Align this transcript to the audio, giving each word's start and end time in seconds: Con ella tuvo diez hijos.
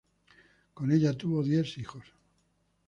Con 0.73 0.91
ella 0.91 1.13
tuvo 1.15 1.43
diez 1.43 1.77
hijos. 1.77 2.05